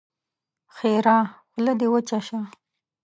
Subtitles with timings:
[0.75, 1.17] ښېرا:
[1.49, 2.39] خوله دې وچه شه!